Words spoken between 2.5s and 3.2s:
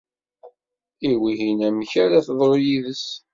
yid-s?